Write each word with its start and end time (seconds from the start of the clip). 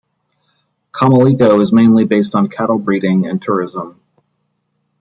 Comelico 0.91 1.61
is 1.61 1.71
mainly 1.71 2.05
based 2.05 2.33
on 2.33 2.49
cattle-breeding 2.49 3.27
and 3.27 3.39
tourism. 3.39 4.01